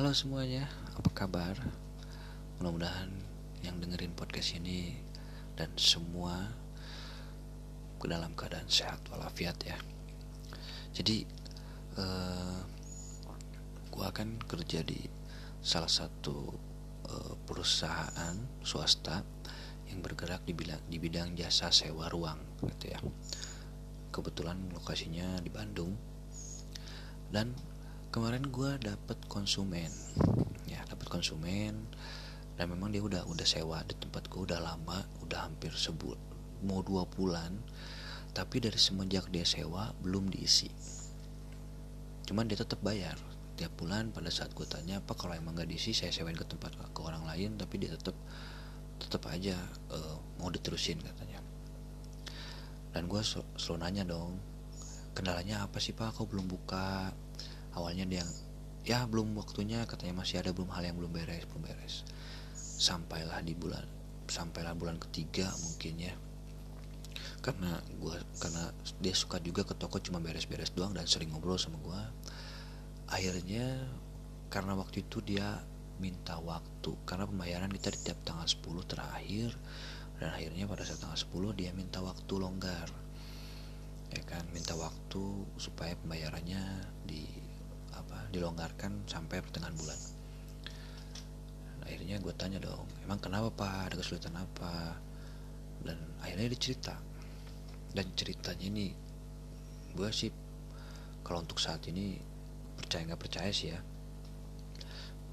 [0.00, 0.64] Halo semuanya,
[0.96, 1.60] apa kabar?
[2.56, 3.12] Mudah-mudahan
[3.60, 4.96] yang dengerin podcast ini
[5.60, 6.56] dan semua
[8.00, 9.76] ke dalam keadaan sehat walafiat ya.
[10.96, 11.28] Jadi,
[12.00, 12.64] uh,
[13.92, 15.04] gua akan kerja di
[15.60, 16.48] salah satu
[17.04, 19.20] uh, perusahaan swasta
[19.92, 22.40] yang bergerak di bidang, di bidang jasa sewa ruang,
[22.72, 23.04] gitu ya.
[24.08, 25.92] Kebetulan lokasinya di Bandung
[27.28, 27.52] dan
[28.10, 29.90] kemarin gue dapet konsumen.
[30.66, 31.78] Ya dapet konsumen.
[32.58, 36.18] Dan memang dia udah udah sewa di tempat gue udah lama udah hampir sebut
[36.66, 37.54] mau dua bulan.
[38.34, 40.68] Tapi dari semenjak dia sewa belum diisi.
[42.26, 43.16] Cuman dia tetap bayar.
[43.54, 46.74] Tiap bulan pada saat gue tanya apa kalau emang gak diisi saya sewain ke tempat
[46.90, 47.54] ke orang lain.
[47.54, 48.18] Tapi dia tetap
[49.00, 49.54] tetap aja
[49.94, 51.38] uh, mau diterusin katanya.
[52.90, 54.34] Dan gue selalu nanya dong
[55.14, 56.10] kendalanya apa sih pak?
[56.14, 57.14] Kau belum buka
[57.76, 58.24] awalnya dia
[58.86, 62.06] ya belum waktunya katanya masih ada belum hal yang belum beres belum beres.
[62.56, 63.84] Sampailah di bulan
[64.30, 66.14] sampailah bulan ketiga mungkin ya.
[67.42, 68.70] Karena gua karena
[69.02, 72.00] dia suka juga ke toko cuma beres-beres doang dan sering ngobrol sama gua.
[73.10, 73.90] Akhirnya
[74.48, 75.60] karena waktu itu dia
[76.00, 79.52] minta waktu karena pembayaran kita di tiap tanggal 10 terakhir
[80.16, 82.88] dan akhirnya pada saat tanggal 10 dia minta waktu longgar.
[84.10, 85.22] Ya kan minta waktu
[85.58, 86.62] supaya pembayarannya
[87.06, 87.39] di
[88.30, 90.00] dilonggarkan sampai pertengahan bulan.
[91.66, 93.90] Dan akhirnya gue tanya dong emang kenapa pak?
[93.90, 94.94] Ada kesulitan apa?
[95.82, 96.94] Dan akhirnya dia cerita.
[97.90, 98.94] Dan ceritanya ini
[99.98, 100.30] gue sih
[101.26, 102.22] kalau untuk saat ini
[102.78, 103.80] percaya nggak percaya sih ya.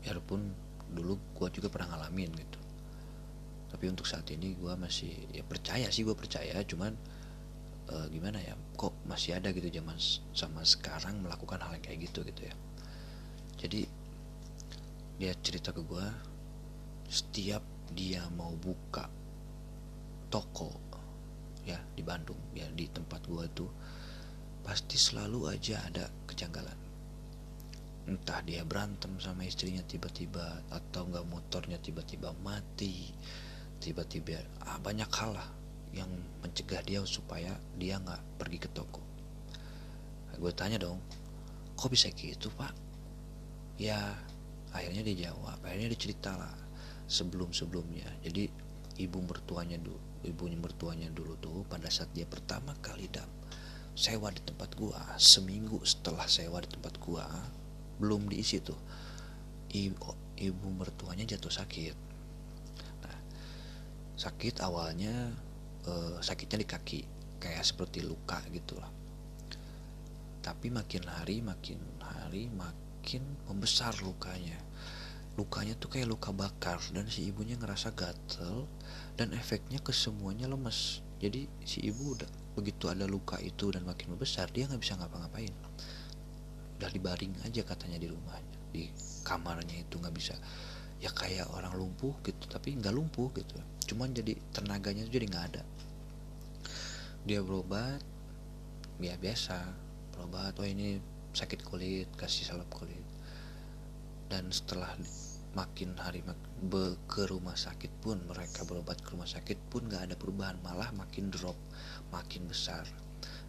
[0.01, 0.41] Biarpun
[0.89, 2.59] dulu gue juga pernah ngalamin gitu.
[3.69, 6.57] Tapi untuk saat ini gue masih ya percaya sih gue percaya.
[6.65, 6.97] Cuman
[7.93, 9.95] e, gimana ya kok masih ada gitu zaman
[10.35, 12.55] sama sekarang melakukan hal yang kayak gitu gitu ya.
[13.57, 13.81] Jadi
[15.17, 16.07] dia cerita ke gue
[17.07, 17.63] setiap
[17.95, 19.07] dia mau buka
[20.27, 20.75] toko
[21.63, 23.71] ya di Bandung ya di tempat gue tuh
[24.61, 26.75] pasti selalu aja ada kejanggalan.
[28.07, 33.11] Entah dia berantem sama istrinya tiba-tiba atau enggak motornya tiba-tiba mati
[33.79, 35.49] tiba-tiba ah, banyak hal lah
[35.95, 36.09] yang
[36.43, 39.06] mencegah dia supaya dia nggak pergi ke toko
[40.37, 41.01] gue tanya dong
[41.77, 42.73] kok bisa gitu pak?
[43.77, 44.17] Ya
[44.73, 46.53] akhirnya dia jawab akhirnya dia cerita lah
[47.07, 48.51] sebelum sebelumnya jadi
[48.99, 53.29] ibu mertuanya dulu ibunya mertuanya dulu tuh pada saat dia pertama kali dap
[53.97, 57.25] sewa di tempat gua seminggu setelah sewa di tempat gua
[57.97, 58.77] belum diisi tuh
[59.73, 61.97] ibu, ibu mertuanya jatuh sakit.
[63.01, 63.17] Nah
[64.13, 65.33] sakit awalnya
[65.87, 66.99] eh, sakitnya di kaki
[67.41, 68.96] kayak seperti luka gitu lah
[70.47, 73.19] tapi makin hari makin hari makin
[73.51, 74.55] membesar lukanya.
[75.35, 78.63] Lukanya tuh kayak luka bakar dan si ibunya ngerasa gatel
[79.19, 81.03] dan efeknya ke semuanya lemes.
[81.19, 85.51] Jadi si ibu udah begitu ada luka itu dan makin membesar dia nggak bisa ngapa-ngapain.
[86.79, 88.87] Udah dibaring aja katanya di rumahnya di
[89.27, 90.39] kamarnya itu nggak bisa.
[91.03, 93.59] Ya kayak orang lumpuh gitu tapi nggak lumpuh gitu.
[93.91, 95.63] Cuman jadi tenaganya jadi nggak ada.
[97.27, 97.99] Dia berobat
[99.03, 99.86] ya biasa
[100.17, 100.97] berobat oh ini
[101.37, 103.05] sakit kulit kasih salep kulit.
[104.25, 104.89] Dan setelah
[105.53, 106.37] makin hari mak
[107.05, 111.29] ke rumah sakit pun mereka berobat ke rumah sakit pun nggak ada perubahan malah makin
[111.29, 111.55] drop
[112.09, 112.89] makin besar.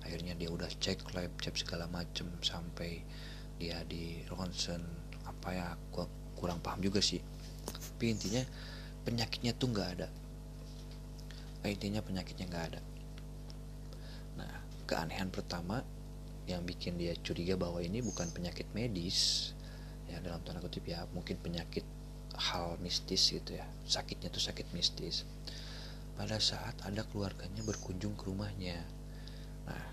[0.04, 3.00] Akhirnya dia udah cek lab cek segala macem sampai
[3.56, 4.84] dia di ronsen.
[5.24, 6.04] Apa ya gua
[6.36, 7.24] kurang paham juga sih.
[7.64, 8.44] Tapi intinya
[9.08, 10.08] penyakitnya tuh nggak ada.
[11.64, 12.80] Intinya penyakitnya nggak ada.
[14.36, 14.52] Nah
[14.84, 15.80] keanehan pertama
[16.48, 19.52] yang bikin dia curiga bahwa ini bukan penyakit medis
[20.08, 21.84] ya dalam tanda kutip ya mungkin penyakit
[22.38, 25.28] hal mistis gitu ya sakitnya tuh sakit mistis.
[26.16, 28.80] Pada saat ada keluarganya berkunjung ke rumahnya
[29.68, 29.84] nah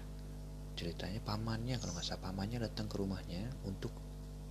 [0.80, 3.92] ceritanya pamannya kalau nggak salah pamannya datang ke rumahnya untuk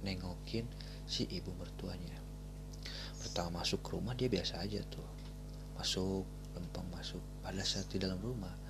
[0.04, 0.68] nengokin
[1.08, 2.20] si ibu mertuanya.
[3.24, 5.08] Pertama masuk ke rumah dia biasa aja tuh
[5.80, 7.24] masuk lempeng masuk.
[7.40, 8.63] Pada saat di dalam rumah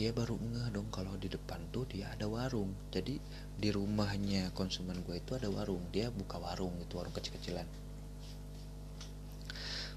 [0.00, 2.72] dia baru ngeh dong kalau di depan tuh dia ada warung.
[2.88, 3.20] Jadi
[3.60, 7.68] di rumahnya konsumen gue itu ada warung dia buka warung itu warung kecil-kecilan.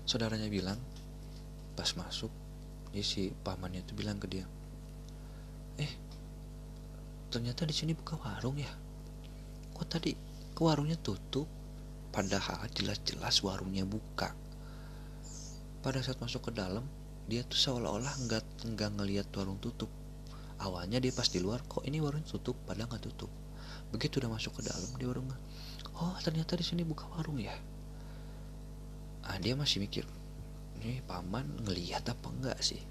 [0.03, 0.75] Saudaranya bilang
[1.79, 2.27] pas masuk
[2.91, 4.43] ya si pamannya itu bilang ke dia
[5.79, 5.89] eh
[7.31, 8.75] ternyata di sini buka warung ya?
[9.71, 10.11] Kok tadi
[10.51, 11.47] ke warungnya tutup
[12.11, 14.35] padahal jelas-jelas warungnya buka.
[15.79, 16.83] Pada saat masuk ke dalam
[17.23, 19.87] dia tuh seolah-olah nggak nggak ngelihat warung tutup.
[20.59, 23.31] Awalnya dia pas di luar kok ini warung tutup padahal nggak tutup?
[23.95, 25.23] Begitu udah masuk ke dalam dia baru
[25.93, 27.53] oh ternyata di sini buka warung ya?
[29.23, 30.03] Ah dia masih mikir
[30.83, 32.81] ini paman ngelihat apa enggak sih?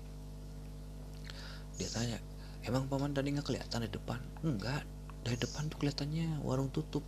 [1.76, 2.16] Dia tanya
[2.64, 4.20] emang paman tadi nggak kelihatan di depan?
[4.46, 4.86] Enggak
[5.22, 7.04] dari depan tuh kelihatannya warung tutup.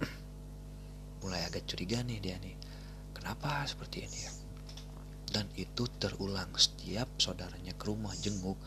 [1.24, 2.56] Mulai agak curiga nih dia nih
[3.16, 4.39] kenapa seperti ini ya
[5.30, 8.58] dan itu terulang setiap saudaranya ke rumah jenguk.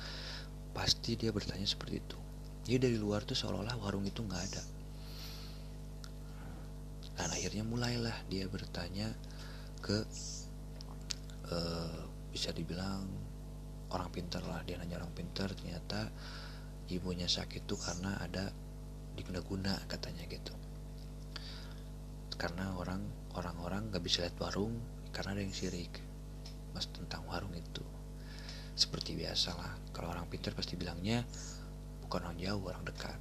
[0.72, 2.18] Pasti dia bertanya seperti itu.
[2.64, 4.64] Jadi dari luar tuh seolah-olah warung itu nggak ada.
[7.14, 9.12] Dan akhirnya mulailah dia bertanya
[9.84, 10.02] ke
[11.52, 12.02] uh,
[12.32, 13.06] bisa dibilang
[13.92, 14.64] orang pintar lah.
[14.64, 16.10] Dia nanya orang pintar ternyata
[16.88, 18.50] ibunya sakit tuh karena ada
[19.14, 20.56] diguna-guna katanya gitu.
[22.40, 23.04] Karena orang
[23.38, 24.74] orang-orang nggak bisa lihat warung
[25.14, 26.13] karena ada yang sirik
[26.74, 27.86] mas tentang warung itu.
[28.74, 31.22] Seperti biasa lah kalau orang pintar pasti bilangnya
[32.06, 33.18] bukan orang jauh orang dekat.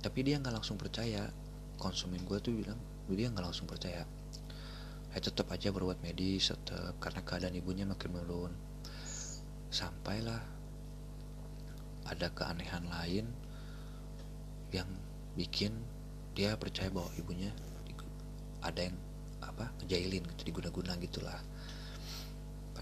[0.00, 1.28] Tapi dia nggak langsung percaya.
[1.76, 2.80] Konsumen gue tuh bilang
[3.12, 4.02] dia nggak langsung percaya.
[5.12, 8.52] Ya tetap aja berbuat medis tetap karena keadaan ibunya makin menurun.
[9.68, 10.40] Sampailah
[12.06, 13.26] ada keanehan lain
[14.70, 14.88] yang
[15.34, 15.74] bikin
[16.36, 17.50] dia percaya bahwa ibunya
[18.64, 18.96] ada yang
[19.40, 21.38] apa ngejailin gitu diguna-guna gitulah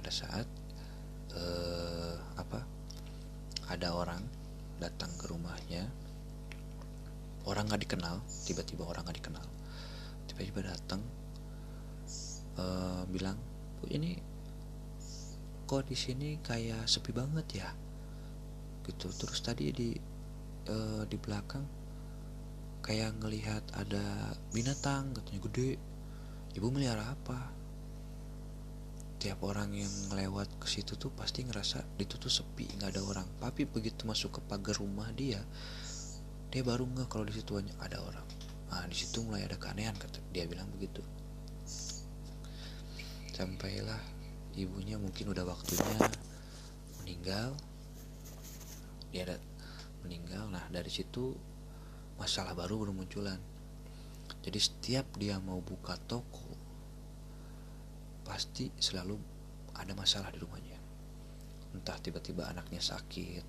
[0.04, 0.44] pada saat
[1.32, 2.60] eh, apa
[3.72, 4.20] ada orang
[4.76, 5.88] datang ke rumahnya
[7.48, 9.46] orang nggak dikenal tiba-tiba orang nggak dikenal.
[10.28, 11.00] Tiba-tiba datang
[12.60, 13.40] uh, bilang
[13.80, 14.20] bu ini
[15.64, 17.72] kok di sini kayak sepi banget ya?
[18.84, 19.08] Gitu.
[19.08, 19.96] Terus tadi di
[20.68, 21.64] uh, di belakang
[22.84, 25.80] kayak ngelihat ada binatang katanya gede.
[26.60, 27.53] Ibu melihara apa
[29.18, 33.26] tiap orang yang lewat ke situ tuh pasti ngerasa itu tuh sepi nggak ada orang.
[33.40, 35.40] Tapi begitu masuk ke pagar rumah dia
[36.54, 38.22] dia baru nggak kalau di situ ada orang.
[38.70, 41.02] Nah di situ mulai ada keanehan kata dia bilang begitu.
[43.34, 43.98] Sampailah
[44.54, 45.98] ibunya mungkin udah waktunya
[47.02, 47.58] meninggal.
[49.10, 49.36] Dia ada
[50.06, 50.46] meninggal.
[50.46, 51.34] Nah dari situ
[52.14, 53.42] masalah baru bermunculan.
[54.46, 56.53] Jadi setiap dia mau buka toko
[58.24, 59.14] pasti selalu
[59.76, 60.80] ada masalah di rumahnya.
[61.76, 63.44] Entah tiba-tiba anaknya sakit.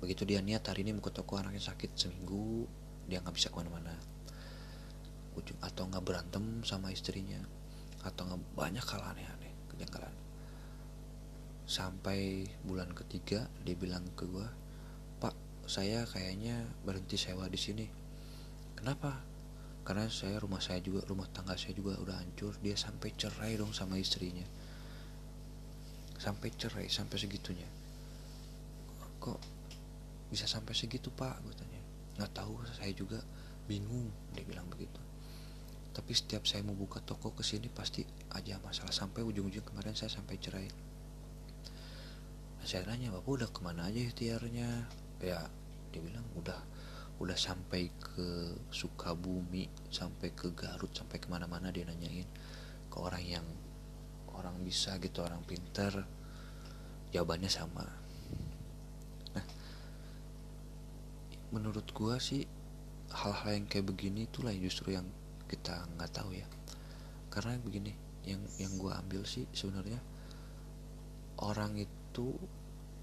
[0.00, 2.64] Begitu dia niat hari ini mau ke toko anaknya sakit seminggu
[3.10, 3.92] dia nggak bisa ke mana-mana.
[5.34, 7.42] Ujung atau nggak berantem sama istrinya
[8.06, 10.14] atau nggak banyak hal aneh-aneh kejanggalan.
[11.66, 14.46] Sampai bulan ketiga dia bilang ke gue
[15.20, 15.36] pak
[15.68, 17.86] saya kayaknya berhenti sewa di sini.
[18.78, 19.29] Kenapa
[19.90, 22.54] karena saya rumah saya juga rumah tangga saya juga udah hancur.
[22.62, 24.46] Dia sampai cerai dong sama istrinya.
[26.14, 27.66] Sampai cerai sampai segitunya.
[29.18, 29.38] Kok
[30.30, 31.42] bisa sampai segitu pak?
[31.42, 31.82] Gue tanya.
[32.22, 33.18] Nggak tahu saya juga
[33.66, 35.02] bingung dia bilang begitu.
[35.90, 38.94] Tapi setiap saya mau buka toko ke sini pasti aja masalah.
[38.94, 40.70] Sampai ujung-ujung kemarin saya sampai cerai.
[42.62, 44.86] Saya nanya bapak udah ke mana aja ikhtiarnya?
[45.18, 45.50] Ya
[45.90, 46.62] dia bilang udah
[47.18, 52.26] udah sampai ke Sukabumi sampai ke Garut sampai ke mana-mana dia nanyain.
[52.90, 53.46] Ke orang yang
[54.34, 56.06] orang bisa gitu orang pinter
[57.10, 57.86] jawabannya sama.
[59.34, 59.46] Nah
[61.50, 62.46] menurut gua sih
[63.10, 65.06] hal-hal yang kayak begini itulah justru yang
[65.50, 66.46] kita nggak tahu ya.
[67.30, 69.96] Karena begini yang yang gue ambil sih sebenarnya
[71.40, 72.36] orang itu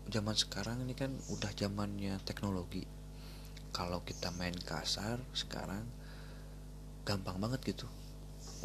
[0.08, 2.86] zaman sekarang ini kan udah zamannya teknologi
[3.77, 5.86] kalau kita main kasar sekarang
[7.05, 7.86] gampang banget gitu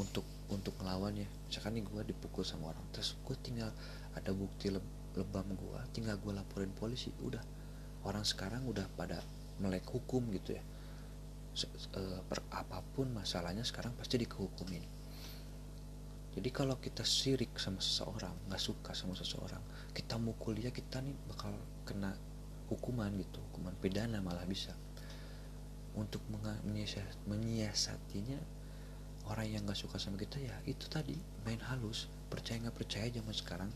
[0.00, 1.28] untuk untuk ngelawannya.
[1.52, 3.68] Misalkan nih gue dipukul sama orang terus gue tinggal
[4.16, 4.80] ada bukti le
[5.12, 7.44] lebam gue tinggal gue laporin polisi udah.
[8.08, 9.20] Orang sekarang udah pada
[9.60, 10.64] melek hukum gitu ya.
[11.92, 14.80] Uh, per apa pun masalahnya sekarang pasti dikehukumin
[16.32, 19.60] jadi kalau kita sirik sama seseorang nggak suka sama seseorang
[19.92, 21.52] kita mukul dia kita nih bakal
[21.84, 22.16] kena
[22.72, 24.72] hukuman gitu hukuman pidana malah bisa
[25.96, 26.24] untuk
[27.28, 28.40] menyiasatinya
[29.28, 33.34] orang yang nggak suka sama kita ya itu tadi main halus percaya nggak percaya zaman
[33.36, 33.70] sekarang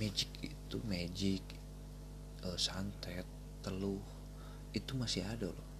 [0.00, 1.44] magic itu magic
[2.42, 3.26] uh, santet
[3.62, 4.02] teluh
[4.74, 5.70] itu masih ada loh.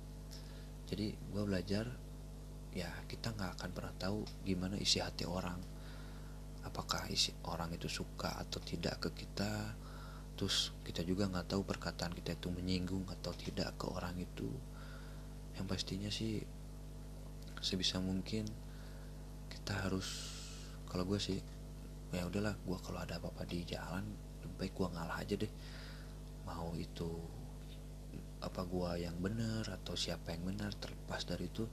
[0.86, 1.90] Jadi gue belajar
[2.74, 5.58] ya kita nggak akan pernah tahu gimana isi hati orang
[6.66, 9.78] apakah isi orang itu suka atau tidak ke kita
[10.34, 14.50] terus kita juga nggak tahu perkataan kita itu menyinggung atau tidak ke orang itu
[15.54, 16.42] yang pastinya sih
[17.62, 18.44] sebisa mungkin
[19.48, 20.06] kita harus
[20.90, 21.38] kalau gue sih
[22.14, 24.04] ya udahlah gue kalau ada apa-apa di jalan
[24.44, 25.52] lebih baik gue ngalah aja deh.
[26.44, 27.08] Mau itu
[28.44, 31.64] apa gua yang benar atau siapa yang benar terlepas dari itu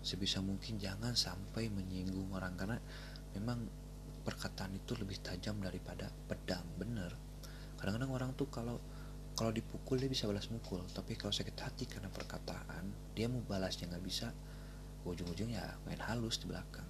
[0.00, 2.56] sebisa mungkin jangan sampai menyinggung orang.
[2.56, 2.80] Karena
[3.36, 3.68] memang
[4.24, 7.12] perkataan itu lebih tajam daripada pedang bener
[7.84, 8.80] kadang-kadang orang tuh kalau
[9.34, 10.82] kalau dipukul dia bisa balas mukul.
[10.94, 14.30] Tapi kalau sakit hati karena perkataan dia mau balasnya nggak bisa
[15.04, 16.86] ujung-ujungnya main halus di belakang.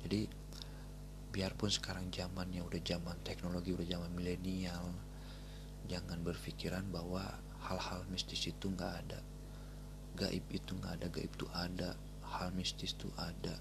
[0.00, 0.26] Jadi
[1.30, 4.90] biarpun sekarang zamannya udah zaman teknologi udah zaman milenial
[5.86, 7.22] jangan berpikiran bahwa
[7.68, 9.20] hal-hal mistis itu nggak ada.
[10.18, 13.60] Gaib itu nggak ada gaib itu ada hal mistis itu ada.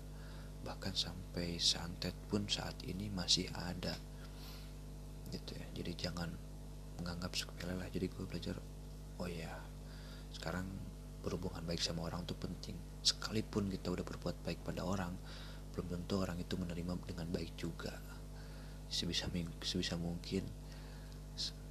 [0.63, 3.94] Bahkan sampai santet pun saat ini masih ada.
[5.30, 5.66] Gitu ya.
[5.82, 6.49] Jadi jangan
[7.00, 8.60] menganggap sepele lah jadi gue belajar
[9.20, 9.56] oh ya
[10.36, 10.68] sekarang
[11.20, 12.75] berhubungan baik sama orang tuh penting.
[13.03, 15.12] Sekalipun kita udah berbuat baik pada orang
[15.75, 17.94] belum tentu orang itu menerima dengan baik juga.
[18.89, 19.29] Sebisa
[19.62, 20.44] sebisa mungkin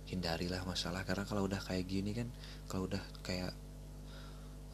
[0.09, 1.05] hindarilah masalah.
[1.05, 2.29] Karena kalau udah kayak gini kan
[2.69, 3.53] kalau udah kayak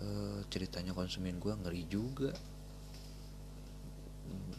[0.02, 2.34] uh, ceritanya konsumen gue ngeri juga.
[4.26, 4.58] Hmm,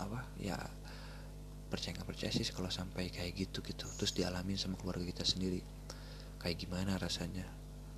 [0.00, 0.28] apa?
[0.36, 0.60] Ya
[1.68, 3.84] percaya nggak percaya sih kalau sampai kayak gitu gitu.
[3.98, 5.60] Terus dialamin sama keluarga kita sendiri.
[6.40, 7.46] Kayak gimana rasanya?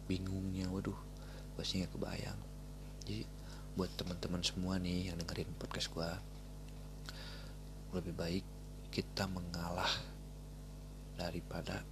[0.06, 0.96] Bingungnya waduh
[1.56, 2.40] pasti nggak kebayang.
[3.04, 3.22] Jadi
[3.76, 6.16] buat teman-teman semua nih yang dengerin podcast gua
[7.92, 8.44] lebih baik
[8.92, 9.88] kita mengalah
[11.16, 11.84] daripada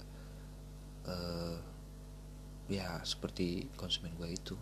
[1.09, 1.57] uh,
[2.69, 4.57] ya seperti konsumen gua itu.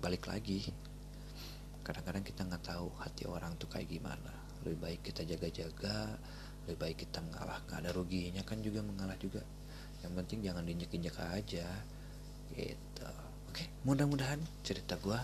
[0.00, 0.68] Balik lagi
[1.86, 6.16] kadang-kadang kita nggak tahu hati orang tuh kayak gimana lebih baik kita jaga-jaga
[6.66, 9.42] lebih baik kita mengalah nggak ada ruginya kan juga mengalah juga.
[10.02, 11.68] Yang penting jangan diinjek-injek aja
[12.54, 13.10] gitu.
[13.50, 15.20] Oke mudah-mudahan cerita gue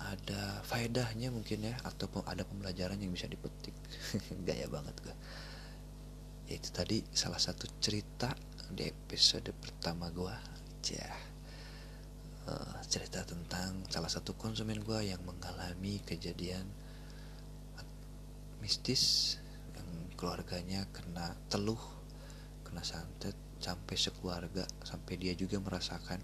[0.00, 3.76] ada faedahnya mungkin ya atau ada pembelajaran yang bisa dipetik.
[4.48, 5.16] Gaya banget gue
[6.50, 8.34] itu tadi salah satu cerita
[8.74, 10.34] di episode pertama gue
[10.90, 11.06] ya
[12.50, 16.66] uh, cerita tentang salah satu konsumen gue yang mengalami kejadian
[18.60, 19.36] mistis
[19.74, 21.80] yang keluarganya kena teluh
[22.62, 26.20] kena santet sampai sekeluarga sampai dia juga merasakan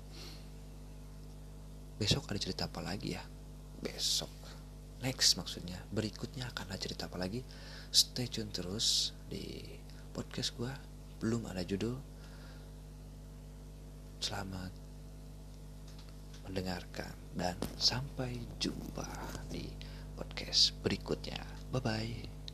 [1.96, 3.24] besok ada cerita apa lagi ya?
[3.80, 4.32] Besok.
[5.00, 5.80] Next maksudnya.
[5.92, 7.40] Berikutnya akan ada cerita apa lagi?
[7.92, 9.64] Stay tune terus di
[10.12, 10.72] podcast gue
[11.24, 11.96] belum ada judul.
[14.20, 14.72] Selamat
[16.44, 19.08] mendengarkan dan sampai jumpa
[19.48, 19.66] di
[20.16, 21.55] podcast berikutnya.
[21.72, 22.35] 拜拜。